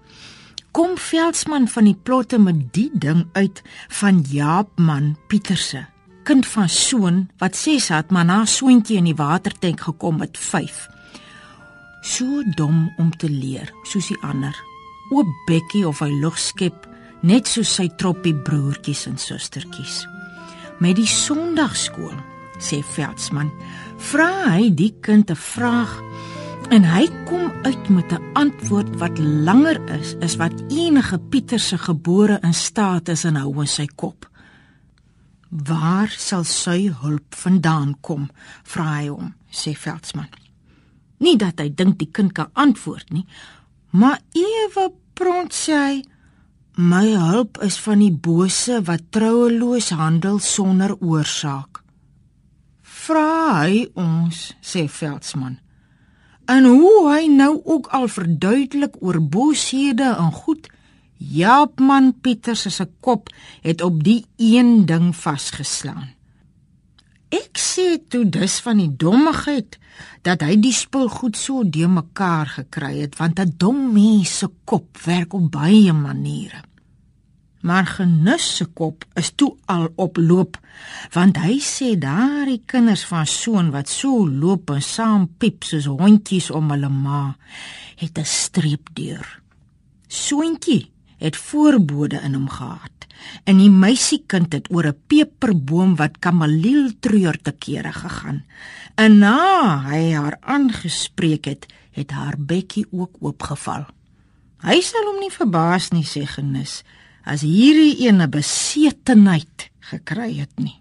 kom 0.75 0.97
veldsmann 0.99 1.69
van 1.71 1.87
die 1.87 1.99
plotte 2.02 2.38
met 2.38 2.73
die 2.75 2.90
ding 2.93 3.26
uit 3.33 3.62
van 4.00 4.25
Jaapman 4.28 5.14
Pieterse 5.31 5.87
kind 6.25 6.47
van 6.47 6.69
soon 6.69 7.28
wat 7.38 7.57
6 7.57 7.88
het 7.95 8.11
maar 8.11 8.25
na 8.25 8.45
soontjie 8.45 8.97
in 8.99 9.07
die 9.11 9.14
watertank 9.19 9.81
gekom 9.87 10.19
met 10.19 10.38
5 10.38 10.87
so 12.04 12.43
dom 12.57 12.93
om 12.99 13.11
te 13.16 13.31
leer 13.31 13.71
soos 13.88 14.11
die 14.12 14.21
ander. 14.26 14.54
Oop 15.14 15.31
bekkie 15.49 15.87
of 15.88 16.02
hy 16.04 16.11
lug 16.21 16.37
skep 16.40 16.85
net 17.25 17.49
soos 17.49 17.71
sy 17.78 17.88
troppie 18.00 18.35
broertjies 18.37 19.07
en 19.09 19.16
sustertjies. 19.21 20.02
Met 20.85 20.99
die 20.99 21.09
sondagskool 21.09 22.16
sê 22.61 22.83
veldsmann 22.95 23.52
vra 24.11 24.28
hy 24.52 24.69
die 24.75 24.93
kind 25.00 25.31
'n 25.31 25.37
vraag 25.37 25.95
En 26.75 26.83
hy 26.83 27.04
kom 27.28 27.52
uit 27.62 27.88
met 27.88 28.12
'n 28.12 28.23
antwoord 28.33 28.97
wat 28.99 29.19
langer 29.19 29.78
is 30.00 30.16
as 30.19 30.37
wat 30.37 30.62
enige 30.69 31.19
Pieter 31.19 31.61
se 31.61 31.78
gebore 31.78 32.38
in 32.43 32.54
staat 32.54 33.09
is 33.09 33.25
en 33.25 33.37
hou 33.37 33.61
in 33.61 33.66
sy 33.66 33.87
kop. 33.95 34.31
Waar 35.49 36.09
sal 36.09 36.45
sy 36.45 36.90
hulp 37.00 37.35
vandaan 37.35 38.00
kom? 38.00 38.31
vra 38.62 38.97
hy 38.97 39.07
hom, 39.09 39.35
sê 39.50 39.73
Veldsmann. 39.76 40.28
Nie 41.19 41.37
dat 41.37 41.59
hy 41.59 41.75
dink 41.75 41.99
die 41.99 42.11
kind 42.11 42.33
kan 42.33 42.50
antwoord 42.52 43.11
nie, 43.11 43.26
maar 43.90 44.21
ewe 44.33 44.93
pront 45.12 45.54
sê 45.54 45.73
hy 45.73 46.04
my 46.76 47.14
hulp 47.14 47.62
is 47.62 47.78
van 47.78 47.99
die 47.99 48.12
bose 48.12 48.83
wat 48.83 49.11
troueloos 49.11 49.90
handel 49.90 50.38
sonder 50.38 50.97
oorsaak. 51.00 51.83
Vra 52.83 53.62
hy 53.62 53.90
ons, 53.95 54.54
sê 54.61 54.88
Veldsmann 54.88 55.63
en 56.50 56.64
hoe 56.64 57.08
hy 57.08 57.26
nou 57.32 57.60
ook 57.64 57.86
al 57.96 58.08
verduidelik 58.08 58.96
oor 59.00 59.20
boshede 59.22 60.08
en 60.18 60.32
goed 60.32 60.68
Jaapman 61.16 62.12
Pieters 62.20 62.66
se 62.68 62.88
kop 63.00 63.30
het 63.62 63.80
op 63.82 64.02
die 64.04 64.24
een 64.36 64.84
ding 64.86 65.14
vasgeslaan. 65.16 66.10
Ek 67.34 67.58
sê 67.58 67.96
toe 68.08 68.26
dis 68.28 68.58
van 68.62 68.82
die 68.82 68.90
dommigheid 68.90 69.78
dat 70.26 70.42
hy 70.44 70.58
die 70.60 70.74
spul 70.74 71.08
goed 71.08 71.38
so 71.38 71.64
de 71.64 71.88
mekaar 71.88 72.50
gekry 72.58 73.00
het 73.00 73.16
want 73.18 73.40
'n 73.40 73.54
dom 73.56 73.92
mens 73.92 74.38
se 74.38 74.48
kop 74.64 74.98
werk 75.06 75.34
op 75.34 75.50
baie 75.50 75.92
maniere 75.92 76.62
maar 77.64 77.87
genus 77.88 78.47
se 78.56 78.66
kop 78.78 79.04
is 79.21 79.33
toe 79.40 79.52
al 79.73 79.88
op 79.97 80.21
loop 80.21 80.59
want 81.16 81.40
hy 81.42 81.59
sê 81.64 81.94
daardie 82.00 82.61
kinders 82.71 83.04
van 83.11 83.26
soon 83.26 83.71
wat 83.75 83.88
so 83.88 84.26
loop 84.28 84.71
en 84.76 84.85
saam 84.85 85.28
piep 85.38 85.64
soos 85.64 85.88
hondjies 85.88 86.50
om 86.50 86.71
hulle 86.75 86.92
ma 86.92 87.23
het 88.02 88.18
'n 88.18 88.30
streep 88.40 88.92
deur 88.92 89.40
soontjie 90.09 90.90
het 91.25 91.37
voorbode 91.37 92.21
in 92.21 92.35
hom 92.35 92.49
gehad 92.49 92.94
en 93.49 93.61
die 93.61 93.71
meisiekind 93.71 94.52
het 94.56 94.71
oor 94.71 94.87
'n 94.88 95.00
peperboom 95.06 95.97
wat 95.97 96.18
kameliel 96.18 96.90
treur 97.00 97.37
te 97.42 97.52
kere 97.52 97.92
gegaan. 97.92 98.44
En 98.94 99.18
na 99.18 99.38
hy 99.90 100.12
haar 100.12 100.37
aangespreek 100.40 101.44
het 101.44 101.66
het 101.90 102.11
haar 102.11 102.35
bekkie 102.38 102.87
ook 102.90 103.16
oopgeval. 103.21 103.87
Hy 104.59 104.80
sal 104.80 105.04
hom 105.04 105.21
nie 105.21 105.30
verbaas 105.30 105.90
nie 105.90 106.04
sê 106.04 106.26
genus 106.26 106.83
as 107.25 107.45
hierdie 107.47 108.04
ene 108.07 108.28
besetenheid 108.28 109.69
gekry 109.90 110.31
het 110.38 110.52
nie. 110.61 110.76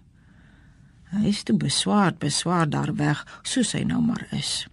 Hy 1.14 1.30
is 1.30 1.42
te 1.46 1.54
beswaar, 1.56 2.14
beswaar 2.18 2.68
daar 2.68 2.92
weg, 2.98 3.22
soos 3.46 3.72
hy 3.76 3.84
nou 3.86 4.00
maar 4.02 4.26
is. 4.34 4.66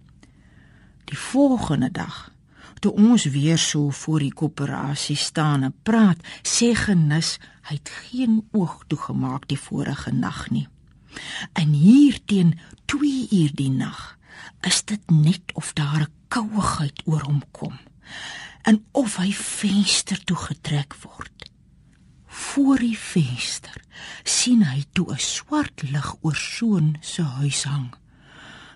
Die 1.08 1.18
volgende 1.18 1.90
dag, 1.92 2.32
toe 2.82 2.92
ons 2.98 3.28
weer 3.30 3.60
so 3.60 3.92
voor 3.94 4.24
die 4.24 4.32
koöperasie 4.34 5.16
staan 5.16 5.62
en 5.68 5.74
praat, 5.86 6.18
sê 6.42 6.72
genis 6.74 7.36
hy 7.68 7.78
het 7.78 7.92
geen 8.08 8.40
oog 8.50 8.80
toegemaak 8.90 9.46
die 9.48 9.60
vorige 9.60 10.10
nag 10.12 10.48
nie. 10.50 10.66
En 11.54 11.76
hier 11.76 12.18
teen 12.26 12.56
2 12.90 13.28
uur 13.30 13.54
die 13.54 13.70
nag, 13.70 14.16
is 14.66 14.82
dit 14.88 15.10
net 15.10 15.54
of 15.54 15.72
daar 15.78 16.08
'n 16.08 16.12
kouigheid 16.28 17.02
oor 17.04 17.22
hom 17.22 17.42
kom 17.52 17.78
en 18.62 18.84
of 18.92 19.16
hy 19.16 19.32
venster 19.32 20.18
toe 20.24 20.36
getrek 20.36 20.94
word 21.02 21.41
voor 22.42 22.78
die 22.82 22.98
venster 22.98 23.78
sien 24.22 24.62
hy 24.66 24.82
toe 24.92 25.06
'n 25.14 25.22
swart 25.34 25.82
lig 25.92 26.08
oor 26.20 26.36
soon 26.36 26.96
se 27.00 27.22
huis 27.22 27.64
hang. 27.64 27.90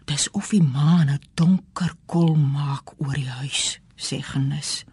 Dis 0.04 0.30
of 0.30 0.50
die 0.54 0.62
maan 0.62 1.08
'n 1.10 1.20
donker 1.34 1.94
kol 2.06 2.34
maak 2.34 2.94
oor 2.98 3.14
die 3.14 3.32
huis, 3.40 3.80
sê 3.96 4.22
genis. 4.22 4.84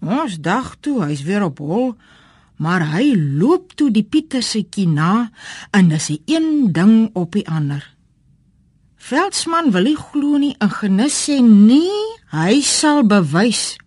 Ons 0.00 0.40
dag 0.40 0.76
toe 0.80 1.04
hy's 1.04 1.22
weer 1.22 1.42
op 1.42 1.58
hol, 1.58 1.96
maar 2.56 2.82
hy 2.94 3.14
loop 3.16 3.74
toe 3.74 3.90
die 3.90 4.06
Pieter 4.06 4.42
se 4.42 4.62
kina 4.62 5.30
en 5.70 5.88
dis 5.88 6.10
'n 6.10 6.22
een 6.26 6.72
ding 6.72 7.10
op 7.12 7.32
die 7.32 7.48
ander. 7.48 7.94
Veldsmann 8.96 9.70
wil 9.70 9.82
nie 9.82 9.96
glo 9.96 10.38
nie 10.38 10.54
en 10.58 10.70
genis 10.70 11.28
sê 11.28 11.42
nee, 11.42 12.02
hy 12.30 12.60
sal 12.60 13.02
bewys 13.06 13.81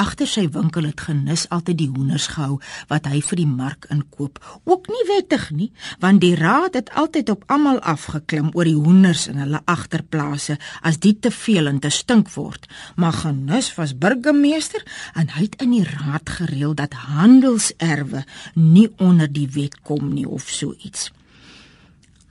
Agter 0.00 0.26
sy 0.26 0.46
winkel 0.48 0.86
het 0.88 1.02
genus 1.04 1.44
altyd 1.52 1.76
die 1.82 1.88
hoenders 1.92 2.30
gehou 2.32 2.56
wat 2.88 3.06
hy 3.10 3.20
vir 3.20 3.40
die 3.42 3.48
mark 3.48 3.84
inkoop. 3.92 4.38
Ook 4.64 4.88
nie 4.88 5.02
wettig 5.10 5.50
nie, 5.52 5.68
want 6.00 6.22
die 6.24 6.34
raad 6.38 6.78
het 6.78 6.92
altyd 6.96 7.32
op 7.34 7.44
almal 7.52 7.80
afgeklim 7.84 8.48
oor 8.56 8.68
die 8.68 8.78
hoenders 8.78 9.26
in 9.28 9.42
hulle 9.42 9.60
agterplase 9.68 10.56
as 10.80 10.98
dit 11.04 11.20
te 11.20 11.30
veel 11.30 11.68
en 11.68 11.82
te 11.84 11.92
stink 11.92 12.32
word. 12.36 12.64
Maar 12.96 13.20
genus 13.20 13.68
was 13.76 13.92
burgemeester 13.98 14.84
en 15.14 15.28
hy 15.36 15.44
het 15.44 15.60
in 15.60 15.76
die 15.76 15.84
raad 15.84 16.36
gereël 16.40 16.74
dat 16.78 16.96
handelserwe 17.12 18.24
nie 18.56 18.88
onder 18.96 19.28
die 19.28 19.48
wet 19.52 19.82
kom 19.84 20.14
nie 20.14 20.26
of 20.26 20.48
so 20.48 20.72
iets. 20.80 21.10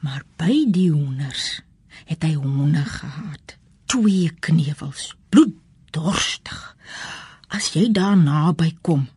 Maar 0.02 0.26
by 0.42 0.66
die 0.66 0.90
hoenders 0.90 1.62
het 2.10 2.26
hy 2.26 2.34
honde 2.34 2.82
gehad. 2.90 3.58
Twee 3.86 4.32
knewels, 4.40 5.12
bloeddorstig 5.30 6.72
as 7.52 7.72
jy 7.76 7.90
daar 7.92 8.18
naby 8.18 8.72
kom, 8.82 9.08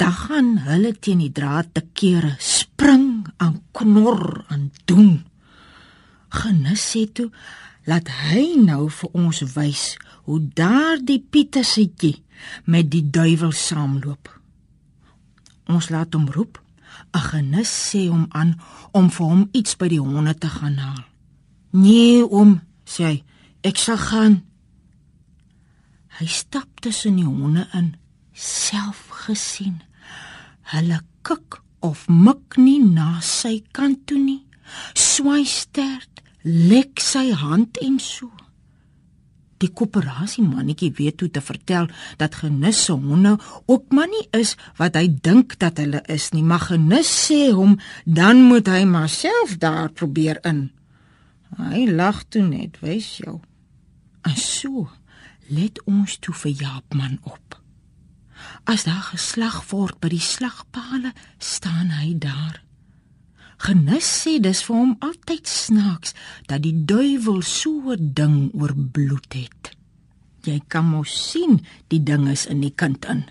dan 0.00 0.12
gaan 0.12 0.50
hulle 0.66 0.92
teen 0.96 1.20
die 1.22 1.32
draad 1.34 1.72
te 1.76 1.84
kere, 1.92 2.36
spring 2.38 3.26
en 3.42 3.60
knor 3.76 4.44
en 4.52 4.70
doen. 4.88 5.20
Genis 6.32 6.84
sê 6.94 7.04
toe 7.12 7.28
laat 7.88 8.08
hy 8.30 8.54
nou 8.62 8.86
vir 8.88 9.16
ons 9.18 9.42
wys 9.56 9.84
hoe 10.24 10.38
daardie 10.56 11.20
Pietersetjie 11.20 12.14
met 12.70 12.88
die 12.90 13.04
duiwel 13.10 13.52
saamloop. 13.52 14.30
Ons 15.68 15.90
laat 15.90 16.14
hom 16.14 16.28
roep. 16.30 16.58
'n 17.12 17.20
Genis 17.28 17.72
sê 17.88 18.08
hom 18.08 18.26
aan 18.30 18.60
om 18.92 19.10
vir 19.10 19.26
hom 19.26 19.48
iets 19.52 19.76
by 19.76 19.88
die 19.88 20.00
honde 20.00 20.34
te 20.34 20.48
gaan 20.48 20.76
haal. 20.76 21.04
"Nee, 21.70 22.24
oom," 22.24 22.60
sê 22.84 23.02
hy, 23.04 23.24
"ek 23.62 23.76
sal 23.76 23.96
gaan." 23.96 24.42
Hy 26.22 26.28
stap 26.30 26.78
tussen 26.78 27.16
die 27.18 27.26
honde 27.26 27.64
in, 27.74 27.96
self 28.30 29.08
gesien. 29.24 29.80
Hulle 30.70 31.00
kik 31.26 31.56
of 31.82 32.04
mik 32.06 32.60
nie 32.62 32.78
na 32.78 33.16
sy 33.26 33.56
kant 33.74 34.04
toe 34.06 34.20
nie. 34.20 34.44
Swaai 34.94 35.42
stert, 35.50 36.22
lek 36.46 37.02
sy 37.02 37.24
hand 37.40 37.80
en 37.82 37.98
so. 37.98 38.30
Die 39.58 39.72
koöperasie 39.74 40.46
mannetjie 40.46 40.92
weet 40.94 41.26
hoe 41.26 41.30
te 41.34 41.42
vertel 41.42 41.90
dat 42.22 42.38
genisse 42.38 42.94
honde 42.94 43.34
ook 43.66 43.90
maar 43.90 44.10
nie 44.14 44.22
is 44.38 44.54
wat 44.78 44.94
hy 44.94 45.08
dink 45.26 45.58
dat 45.58 45.82
hulle 45.82 46.06
is 46.06 46.30
nie, 46.36 46.46
maar 46.46 46.68
genis 46.70 47.10
sê 47.26 47.48
hom 47.50 47.80
dan 48.06 48.46
moet 48.46 48.70
hy 48.70 48.84
maar 48.86 49.10
self 49.10 49.58
daar 49.58 49.90
probeer 49.90 50.38
in. 50.46 50.68
Hy 51.58 51.88
lag 51.90 52.22
toe 52.30 52.46
net, 52.46 52.78
wys 52.78 53.16
jou. 53.26 53.40
En 54.22 54.38
so 54.38 54.86
let 55.52 55.80
ons 55.90 56.16
toe 56.24 56.34
vir 56.42 56.54
Jaapman 56.62 57.18
op. 57.28 57.58
As 58.64 58.86
daar 58.88 59.04
geslag 59.12 59.60
word 59.70 59.98
by 60.02 60.10
die 60.12 60.22
slagpale, 60.22 61.12
staan 61.38 61.92
hy 61.98 62.14
daar. 62.18 62.62
Genis 63.62 64.08
sê 64.22 64.38
dis 64.42 64.62
vir 64.66 64.78
hom 64.78 64.94
altyd 65.06 65.46
snaaks 65.46 66.16
dat 66.50 66.64
die 66.64 66.74
duiwel 66.74 67.42
so 67.46 67.92
'n 67.92 68.12
ding 68.18 68.50
oor 68.58 68.74
bloed 68.74 69.32
het. 69.34 69.76
Jy 70.42 70.58
kan 70.68 70.86
mos 70.90 71.12
sien 71.30 71.60
die 71.88 72.02
ding 72.02 72.26
is 72.28 72.46
in 72.46 72.60
die 72.60 72.74
kind 72.74 73.04
in. 73.04 73.22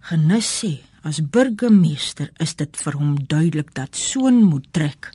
Genis 0.00 0.48
sê 0.60 0.82
as 1.02 1.20
burgemeester 1.20 2.30
is 2.40 2.54
dit 2.54 2.76
vir 2.76 2.92
hom 2.92 3.14
duidelik 3.26 3.74
dat 3.74 3.96
soon 3.96 4.42
moet 4.42 4.66
trek 4.72 5.12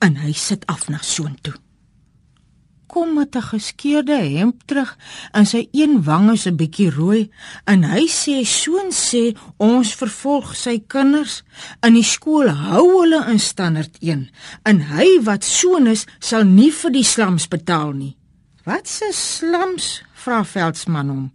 en 0.00 0.16
hy 0.16 0.32
sit 0.32 0.66
af 0.66 0.88
na 0.88 0.98
soon 1.02 1.36
toe 1.42 1.54
kom 2.92 3.14
met 3.16 3.36
'n 3.36 3.48
geskeurde 3.54 4.18
hemp 4.36 4.62
terug 4.68 4.98
en 5.32 5.46
sy 5.46 5.68
een 5.72 6.02
wang 6.04 6.30
is 6.32 6.46
'n 6.46 6.56
bietjie 6.60 6.90
rooi 6.90 7.30
en 7.64 7.84
hy 7.84 8.04
sê 8.06 8.44
soon 8.44 8.88
sê 8.90 9.36
ons 9.56 9.94
vervolg 9.94 10.56
sy 10.56 10.82
kinders. 10.86 11.42
In 11.86 11.94
die 11.94 12.10
skool 12.14 12.48
hou 12.48 12.86
hulle 13.00 13.24
in 13.32 13.40
standaard 13.40 13.96
1 14.00 14.30
en 14.62 14.80
hy 14.80 15.08
wat 15.22 15.44
soon 15.44 15.86
is 15.86 16.06
sal 16.18 16.44
nie 16.44 16.72
vir 16.72 16.90
die 16.90 17.04
slams 17.04 17.48
betaal 17.48 17.92
nie. 17.92 18.16
Wat 18.64 18.88
se 18.88 19.08
slams? 19.12 20.02
vra 20.12 20.44
veldsmann 20.44 21.08
hom. 21.08 21.32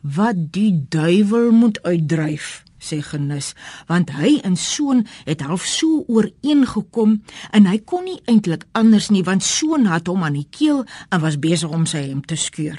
Wat 0.00 0.52
die 0.52 0.86
duiwel 0.88 1.50
moet 1.50 1.82
uitdryf 1.82 2.63
sê 2.84 3.00
genis 3.02 3.52
want 3.88 4.12
hy 4.18 4.36
en 4.44 4.56
soon 4.60 5.04
het 5.24 5.44
half 5.46 5.66
so 5.68 6.04
ooreengekom 6.08 7.20
en 7.56 7.68
hy 7.70 7.78
kon 7.84 8.04
nie 8.04 8.20
eintlik 8.30 8.66
anders 8.72 9.10
nie 9.10 9.24
want 9.26 9.42
soon 9.42 9.88
het 9.90 10.10
hom 10.10 10.24
aan 10.26 10.38
die 10.38 10.48
keel 10.50 10.84
en 11.10 11.24
was 11.24 11.40
besig 11.40 11.72
om 11.72 11.86
sy 11.86 12.06
hemp 12.10 12.28
te 12.30 12.36
skeur. 12.36 12.78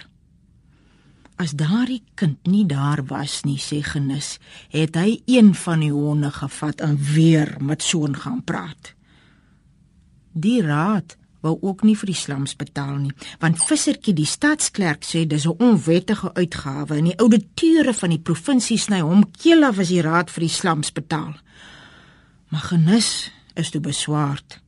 As 1.35 1.51
daardie 1.59 2.03
kind 2.15 2.39
nie 2.47 2.63
daar 2.63 3.01
was 3.09 3.41
nie 3.43 3.59
sê 3.59 3.81
genis 3.83 4.37
het 4.71 4.95
hy 4.95 5.19
een 5.27 5.51
van 5.65 5.83
die 5.83 5.91
honde 5.91 6.31
gevat 6.31 6.81
en 6.85 6.95
weer 7.13 7.57
met 7.59 7.83
soon 7.83 8.15
gaan 8.15 8.43
praat. 8.43 8.93
Die 10.31 10.61
raad 10.63 11.17
wou 11.45 11.55
ook 11.61 11.83
nie 11.85 11.95
vir 11.97 12.09
die 12.09 12.17
slams 12.17 12.55
betaal 12.57 12.97
nie, 12.97 13.13
want 13.41 13.61
Vissertjie 13.61 14.15
die 14.17 14.27
stadsklerk 14.29 15.05
sê 15.05 15.25
dis 15.29 15.45
'n 15.45 15.57
onwettige 15.59 16.33
uitgawe 16.33 16.97
en 16.97 17.09
die 17.11 17.19
ouditeure 17.19 17.93
van 17.93 18.09
die 18.09 18.23
provinsie 18.27 18.77
sny 18.77 19.01
hom 19.01 19.23
keel 19.31 19.63
af 19.63 19.79
as 19.79 19.93
die 19.93 20.01
raad 20.01 20.31
vir 20.31 20.41
die 20.41 20.55
slams 20.59 20.91
betaal. 20.91 21.33
Maar 22.49 22.65
genis 22.71 23.31
is 23.55 23.69
toe 23.69 23.81
beswaard. 23.81 24.61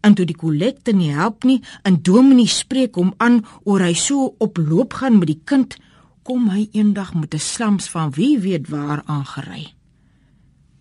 En 0.00 0.14
toe 0.14 0.26
die 0.26 0.36
kollekte 0.36 0.92
nie 0.92 1.12
help 1.12 1.44
nie, 1.44 1.62
en 1.82 2.02
Dominee 2.02 2.46
spreek 2.46 2.94
hom 2.94 3.14
aan 3.16 3.44
oor 3.64 3.80
hy 3.80 3.94
so 3.94 4.34
oploop 4.38 4.92
gaan 4.92 5.18
met 5.18 5.28
die 5.28 5.40
kind, 5.44 5.76
kom 6.22 6.48
hy 6.48 6.68
eendag 6.72 7.14
met 7.14 7.34
'n 7.34 7.38
slams 7.38 7.88
van 7.88 8.10
wie 8.10 8.38
weet 8.38 8.68
waar 8.68 9.02
aangery. 9.06 9.74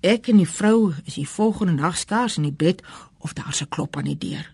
Ek 0.01 0.27
en 0.27 0.37
die 0.37 0.47
vrou 0.47 0.93
is 1.05 1.15
die 1.15 1.27
volgende 1.27 1.75
dag 1.75 1.97
skaars 1.97 2.37
in 2.37 2.43
die 2.43 2.57
bed 2.65 2.81
of 3.19 3.33
daar's 3.33 3.61
'n 3.61 3.69
klop 3.69 3.97
aan 3.97 4.05
die 4.05 4.17
deur 4.17 4.52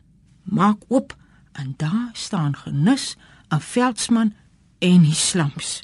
maak 0.50 0.84
oop 0.88 1.16
en 1.54 1.74
daar 1.78 2.10
staan 2.14 2.56
genis 2.56 3.16
'n 3.50 3.60
veldsman 3.60 4.34
en 4.80 5.02
die 5.02 5.14
slams. 5.14 5.82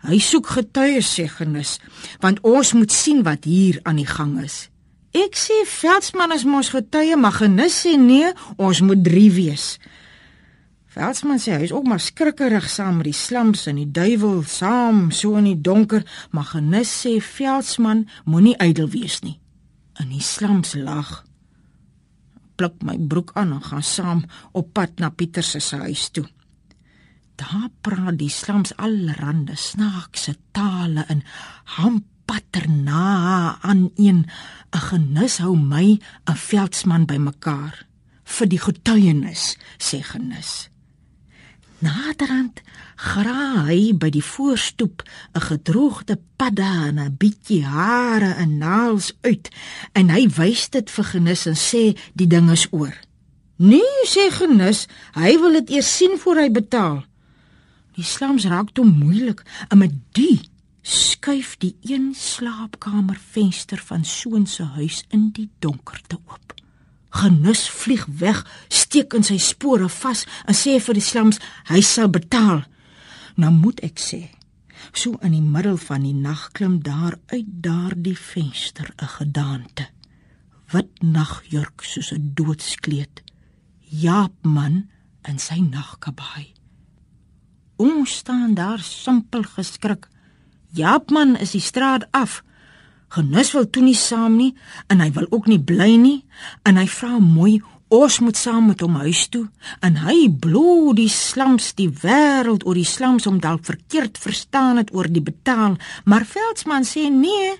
Hy 0.00 0.18
soek 0.18 0.46
getuies 0.46 1.08
sê 1.18 1.28
genis, 1.28 1.78
want 2.20 2.40
ons 2.40 2.72
moet 2.72 2.92
sien 2.92 3.22
wat 3.22 3.44
hier 3.44 3.80
aan 3.82 3.96
die 4.00 4.08
gang 4.08 4.40
is. 4.42 4.68
Ek 5.10 5.36
sê 5.36 5.64
veldsman 5.66 6.32
is 6.32 6.44
mos 6.44 6.70
getuie, 6.72 7.16
maar 7.16 7.32
genis 7.32 7.80
sê 7.84 7.96
nee, 7.98 8.32
ons 8.56 8.80
moet 8.80 9.04
drie 9.04 9.30
wees. 9.32 9.78
Veldsman 10.90 11.38
sê 11.38 11.54
hy 11.54 11.66
is 11.68 11.72
ook 11.72 11.86
maar 11.86 12.00
skrikkerig 12.02 12.66
saam 12.70 12.96
met 12.96 13.10
die 13.10 13.14
slams 13.14 13.66
en 13.70 13.76
die 13.78 13.90
duiwel 13.90 14.42
saam 14.42 15.10
so 15.14 15.36
in 15.38 15.44
die 15.44 15.60
donker, 15.60 16.02
maar 16.30 16.48
genis 16.54 16.90
sê 17.04 17.18
veldsman 17.22 18.08
moenie 18.24 18.56
ydel 18.58 18.88
wees 18.90 19.20
nie. 19.22 19.36
En 20.00 20.08
die 20.08 20.24
slams 20.24 20.74
lag 20.74 21.20
pluk 22.60 22.82
my 22.84 22.98
broek 23.00 23.32
aan 23.40 23.54
en 23.56 23.64
gaan 23.64 23.86
saam 23.86 24.20
op 24.52 24.74
pad 24.76 25.00
na 25.00 25.08
Pieter 25.08 25.44
se 25.46 25.76
huis 25.80 26.10
toe. 26.12 26.26
Daar 27.40 27.70
praat 27.80 28.18
die 28.20 28.28
slams 28.28 28.74
allerhande 28.76 29.56
snaakse 29.56 30.34
tale 30.52 31.06
in 31.08 31.22
hampatterna 31.76 33.56
aan 33.64 33.88
een 33.96 34.26
'n 34.76 34.84
genis 34.88 35.38
hou 35.38 35.56
my 35.56 35.98
'n 36.28 36.36
veldsman 36.36 37.06
bymekaar 37.06 37.86
vir 38.24 38.46
die 38.48 38.58
getuienis 38.58 39.56
sê 39.78 40.02
genis. 40.02 40.69
Naderhand 41.80 42.60
gra 43.00 43.64
hy 43.64 43.94
by 43.96 44.10
die 44.12 44.24
voorstoep 44.24 45.00
'n 45.32 45.40
gedroogde 45.40 46.18
padda 46.36 46.72
en 46.88 46.98
'n 47.00 47.16
bietjie 47.16 47.64
hare 47.64 48.32
en 48.42 48.58
naels 48.58 49.12
uit 49.20 49.48
en 49.92 50.10
hy 50.10 50.28
wys 50.28 50.68
dit 50.68 50.90
vir 50.90 51.04
Genis 51.04 51.46
en 51.46 51.56
sê 51.56 51.96
die 52.12 52.26
ding 52.26 52.50
is 52.50 52.66
oor. 52.70 52.96
Nee, 53.56 54.04
sê 54.04 54.28
Genis, 54.30 54.86
hy 55.14 55.38
wil 55.40 55.52
dit 55.52 55.70
eers 55.70 55.96
sien 55.96 56.18
voor 56.18 56.36
hy 56.36 56.50
betaal. 56.50 57.04
Die 57.96 58.04
slams 58.04 58.44
raak 58.44 58.72
toe 58.72 58.84
moeilik 58.84 59.40
en 59.68 59.78
met 59.78 59.92
die 60.12 60.40
skuif 60.82 61.56
die 61.56 61.76
een 61.80 62.14
slaapkamervenster 62.14 63.78
van 63.78 64.04
Soon 64.04 64.46
se 64.46 64.62
huis 64.62 65.04
in 65.08 65.30
die 65.32 65.48
donkerte 65.58 66.16
oop. 66.26 66.59
Genus 67.10 67.68
vlieg 67.68 68.06
weg, 68.06 68.44
steek 68.68 69.14
in 69.18 69.26
sy 69.26 69.38
spore 69.38 69.88
vas 69.88 70.26
en 70.46 70.54
sê 70.54 70.78
vir 70.78 70.94
die 70.94 71.04
slams 71.04 71.40
hy 71.70 71.80
sal 71.82 72.08
betaal. 72.08 72.62
Nou 73.36 73.50
moet 73.54 73.80
ek 73.86 73.98
sê, 73.98 74.20
so 74.92 75.18
in 75.26 75.34
die 75.34 75.44
middel 75.44 75.78
van 75.78 76.04
die 76.06 76.14
nag 76.14 76.50
klim 76.56 76.80
daar 76.86 77.18
uit 77.32 77.48
daardie 77.64 78.16
venster 78.16 78.92
'n 78.98 79.10
gedaante. 79.18 79.88
Wit 80.72 81.02
nagjurk 81.02 81.82
soos 81.82 82.12
'n 82.12 82.32
doodskleed. 82.34 83.22
Jaapman 83.80 84.88
in 85.28 85.38
sy 85.38 85.58
nagkabaai. 85.60 86.54
Ons 87.76 88.16
staan 88.16 88.54
daar 88.54 88.78
simpel 88.78 89.42
geskrik. 89.42 90.08
Jaapman 90.72 91.36
is 91.36 91.50
die 91.50 91.60
straat 91.60 92.04
af. 92.10 92.42
Genus 93.10 93.50
wil 93.56 93.66
toe 93.66 93.82
nie 93.82 93.98
saam 93.98 94.36
nie 94.38 94.52
en 94.86 95.02
hy 95.02 95.10
wil 95.16 95.26
ook 95.34 95.48
nie 95.50 95.58
bly 95.58 95.96
nie 95.98 96.20
en 96.68 96.78
hy 96.78 96.86
vra 96.86 97.18
mooi 97.18 97.58
ons 97.90 98.20
moet 98.22 98.38
saam 98.38 98.68
met 98.70 98.82
hom 98.84 99.00
huis 99.02 99.24
toe. 99.34 99.48
En 99.82 99.96
hy 100.04 100.28
bloed 100.30 101.00
die 101.00 101.10
slams 101.10 101.72
die 101.78 101.88
wêreld 101.90 102.62
oor 102.62 102.78
die 102.78 102.86
slams 102.86 103.26
om 103.26 103.40
dalk 103.42 103.66
verkeerd 103.66 104.18
verstaan 104.18 104.78
het 104.78 104.94
oor 104.94 105.10
die 105.10 105.24
betaal. 105.26 105.74
Maar 106.06 106.28
Veldsmann 106.28 106.86
sê 106.86 107.08
nee 107.10 107.58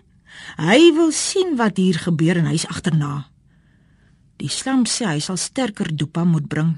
hy 0.56 0.78
wil 0.94 1.10
sien 1.12 1.56
wat 1.58 1.82
hier 1.82 1.98
gebeur 1.98 2.38
en 2.38 2.46
hy's 2.52 2.68
agterna. 2.70 3.26
Die 4.38 4.48
slams 4.48 4.94
sê 5.00 5.10
hy 5.10 5.18
sal 5.20 5.36
sterker 5.36 5.90
dopa 5.90 6.22
moet 6.24 6.46
bring. 6.48 6.76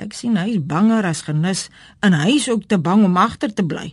Ek 0.00 0.16
sien 0.16 0.40
hy's 0.40 0.58
banger 0.58 1.04
as 1.06 1.22
genus 1.28 1.68
en 2.02 2.16
hy's 2.24 2.48
ook 2.48 2.64
te 2.72 2.80
bang 2.80 3.04
om 3.04 3.20
agter 3.20 3.52
te 3.52 3.62
bly. 3.62 3.92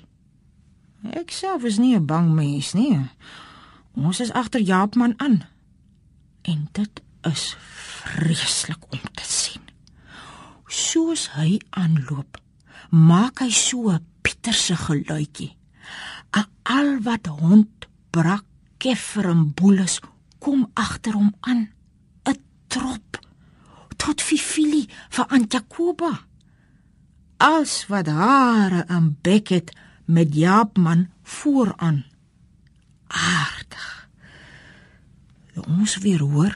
Ek 1.11 1.35
self 1.35 1.67
is 1.67 1.77
nie 1.77 1.95
'n 1.99 2.05
bang 2.05 2.31
mens 2.31 2.73
nie 2.73 2.95
Ons 3.95 4.19
is 4.19 4.31
agter 4.31 4.61
Jaapman 4.61 5.13
aan. 5.17 5.41
En 6.41 6.69
dit 6.71 7.01
is 7.21 7.55
vreeslik 7.59 8.83
om 8.91 8.99
te 9.13 9.23
sien. 9.25 9.61
Soos 10.67 11.29
hy 11.35 11.59
aanloop, 11.69 12.39
maak 12.89 13.39
hy 13.39 13.49
so 13.49 13.91
'n 13.91 14.05
Pieterse 14.21 14.75
geluidjie. 14.75 15.57
'n 16.37 16.45
Al 16.63 17.01
wat 17.01 17.25
hond 17.25 17.87
brak 18.09 18.45
keffer 18.77 19.29
en 19.29 19.53
boeles 19.53 19.99
kom 20.39 20.69
agter 20.73 21.13
hom 21.13 21.35
aan. 21.39 21.69
'n 22.25 22.37
Trop 22.67 23.19
tot 23.97 24.21
Fifili 24.21 24.87
vir 25.09 25.25
Antjakoba. 25.27 26.31
as 27.41 27.87
wat 27.89 28.07
hare 28.07 28.85
en 28.87 29.17
bek 29.25 29.49
het 29.49 29.73
met 30.05 30.35
Jaapman 30.35 31.09
vooraan. 31.23 32.05
Aardig. 33.07 33.60
Ons 35.55 35.97
weer 36.03 36.21
hoor 36.23 36.55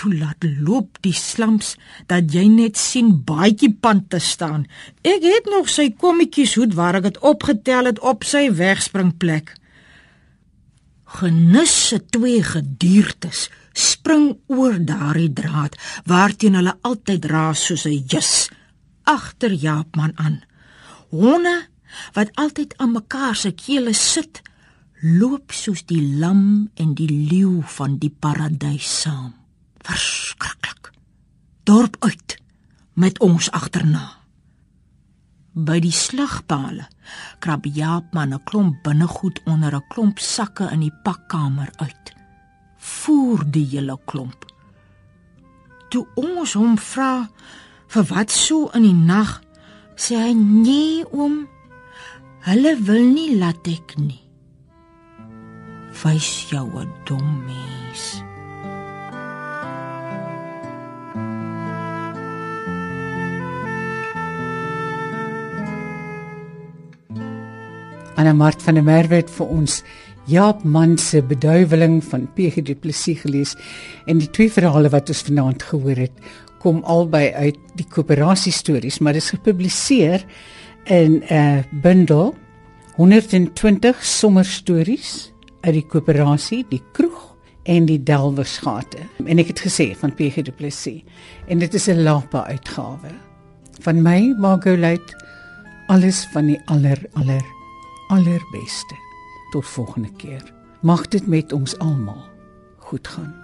toe 0.00 0.14
laat 0.16 0.44
loop 0.64 0.96
die 1.04 1.14
slams 1.16 1.74
dat 2.08 2.32
jy 2.32 2.46
net 2.48 2.78
sien 2.80 3.12
baadjie 3.28 3.72
pand 3.84 4.08
te 4.12 4.20
staan. 4.22 4.64
Ek 5.04 5.24
het 5.24 5.48
nog 5.52 5.68
sy 5.68 5.90
kommetjies 5.92 6.56
hoed 6.56 6.76
waar 6.78 7.00
ek 7.00 7.10
dit 7.10 7.18
opgetel 7.32 7.90
het 7.90 8.00
op 8.00 8.24
sy 8.24 8.46
wegspringplek. 8.56 9.52
Genusse 11.20 11.98
twee 12.14 12.40
gediertes 12.46 13.48
spring 13.76 14.38
oor 14.48 14.78
daardie 14.78 15.32
draad 15.32 15.76
waarteen 16.08 16.56
hulle 16.58 16.76
altyd 16.86 17.28
raas 17.32 17.66
soos 17.66 17.84
'n 17.86 18.04
jus 18.08 18.48
agter 19.04 19.52
Jaapman 19.52 20.12
aan. 20.16 20.40
Honde 21.10 21.66
wat 22.14 22.30
altyd 22.34 22.74
aan 22.78 22.92
mekaar 22.92 23.36
se 23.36 23.50
kele 23.52 23.92
sit, 23.92 24.42
loop 25.00 25.52
soos 25.56 25.86
die 25.88 26.02
lam 26.20 26.68
en 26.76 26.92
die 26.94 27.08
leeu 27.08 27.62
van 27.76 27.96
die 28.00 28.12
paradys 28.12 28.88
saam. 29.02 29.32
Verskriklik. 29.80 30.90
Dorp 31.64 31.96
uit 32.04 32.36
met 33.00 33.20
ons 33.24 33.48
agterna. 33.56 34.20
By 35.56 35.78
die 35.80 35.94
slagpale 35.94 36.84
krap 37.40 37.64
Jaapman 37.64 38.34
'n 38.34 38.44
klomp 38.44 38.82
binnegoed 38.84 39.40
onder 39.46 39.74
'n 39.74 39.88
klomp 39.88 40.18
sakke 40.18 40.68
in 40.70 40.80
die 40.80 40.92
pakkamer 41.02 41.72
uit. 41.76 42.14
Voer 42.78 43.50
die 43.50 43.66
hele 43.66 43.98
klomp. 44.04 44.44
Toe 45.88 46.06
ons 46.14 46.52
hom 46.52 46.78
vra 46.78 47.28
vir 47.88 48.04
wat 48.04 48.30
so 48.30 48.68
in 48.74 48.82
die 48.82 48.94
nag, 48.94 49.42
sê 49.96 50.14
hy 50.14 50.32
nee 50.32 51.04
oom, 51.10 51.48
hulle 52.40 52.76
wil 52.82 53.04
nie 53.04 53.36
laat 53.36 53.66
ek 53.66 53.96
nie. 53.96 54.29
Wys 56.02 56.46
jou 56.50 56.66
'n 56.80 56.88
dom 57.04 57.44
mens. 57.46 58.22
Anna 68.14 68.32
Mart 68.32 68.62
van 68.62 68.74
der 68.74 68.84
Merwe 68.84 69.14
het 69.14 69.30
vir 69.30 69.46
ons 69.46 69.82
Jaap 70.28 70.64
Man 70.64 70.98
se 70.98 71.22
beduiweling 71.22 72.04
van 72.04 72.28
PG 72.36 72.62
Du 72.62 72.74
Plessis 72.74 73.22
gelees 73.22 73.56
en 74.06 74.20
die 74.20 74.28
twee 74.30 74.52
verhale 74.52 74.90
wat 74.92 75.08
ons 75.08 75.22
vanaand 75.22 75.62
gehoor 75.62 75.96
het 75.96 76.12
kom 76.60 76.82
albei 76.84 77.30
uit 77.32 77.58
die 77.78 77.86
koöperasie 77.88 78.52
stories 78.52 79.00
maar 79.00 79.16
dit 79.16 79.24
is 79.24 79.32
gepubliseer 79.32 80.24
in 80.84 81.22
'n 81.24 81.32
uh, 81.32 81.62
bundel 81.82 82.34
120 82.96 84.04
sommerstories 84.04 85.32
uit 85.60 85.74
die 85.74 85.86
koöperasie 85.86 86.64
die 86.68 86.82
kroeg 86.92 87.26
en 87.62 87.86
die 87.86 88.02
delwersgate 88.02 89.04
en 89.26 89.38
ek 89.38 89.52
het 89.52 89.64
gesê 89.66 89.90
van 89.96 90.14
PG 90.14 90.46
Du 90.48 90.52
Plessis 90.52 91.02
en 91.48 91.58
dit 91.58 91.74
is 91.74 91.88
'n 91.88 92.02
lapa 92.02 92.46
uitgawe 92.46 93.12
van 93.80 94.02
my 94.02 94.34
Margolite 94.38 95.16
alles 95.90 96.26
van 96.32 96.46
die 96.46 96.60
aller 96.64 96.98
aller 97.12 97.44
allerbeste. 98.10 98.94
Tot 99.50 99.66
volgende 99.66 100.12
keer. 100.16 100.52
Mag 100.80 101.08
dit 101.08 101.26
met 101.26 101.52
ons 101.52 101.78
almal 101.78 102.22
goed 102.76 103.08
gaan. 103.08 103.34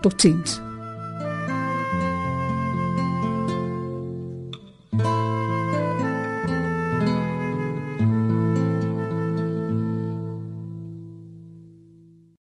Totsiens. 0.00 0.60